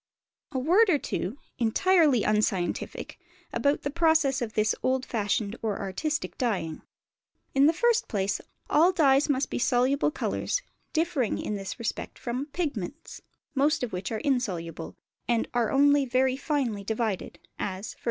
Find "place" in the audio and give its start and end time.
8.07-8.41